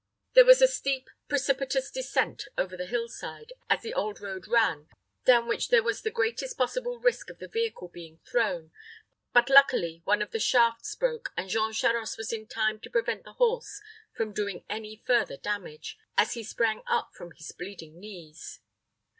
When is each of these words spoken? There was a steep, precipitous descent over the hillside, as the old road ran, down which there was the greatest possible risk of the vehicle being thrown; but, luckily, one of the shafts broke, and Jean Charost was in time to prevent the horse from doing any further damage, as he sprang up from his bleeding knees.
There 0.33 0.45
was 0.45 0.63
a 0.63 0.67
steep, 0.67 1.11
precipitous 1.27 1.91
descent 1.91 2.45
over 2.57 2.75
the 2.75 2.87
hillside, 2.87 3.53
as 3.69 3.83
the 3.83 3.93
old 3.93 4.19
road 4.19 4.47
ran, 4.47 4.87
down 5.25 5.47
which 5.47 5.67
there 5.69 5.83
was 5.83 6.01
the 6.01 6.09
greatest 6.09 6.57
possible 6.57 6.97
risk 6.97 7.29
of 7.29 7.37
the 7.37 7.47
vehicle 7.47 7.87
being 7.87 8.17
thrown; 8.25 8.71
but, 9.31 9.47
luckily, 9.47 10.01
one 10.03 10.23
of 10.23 10.31
the 10.31 10.39
shafts 10.39 10.95
broke, 10.95 11.31
and 11.37 11.51
Jean 11.51 11.71
Charost 11.71 12.17
was 12.17 12.33
in 12.33 12.47
time 12.47 12.79
to 12.79 12.89
prevent 12.89 13.25
the 13.25 13.33
horse 13.33 13.79
from 14.11 14.33
doing 14.33 14.65
any 14.67 15.03
further 15.05 15.37
damage, 15.37 15.99
as 16.17 16.33
he 16.33 16.43
sprang 16.43 16.81
up 16.87 17.13
from 17.13 17.33
his 17.33 17.51
bleeding 17.51 17.99
knees. 17.99 18.59